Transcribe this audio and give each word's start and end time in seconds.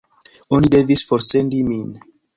Oni 0.57 0.71
devis 0.75 1.05
forsendi 1.11 1.61
min. 1.69 1.93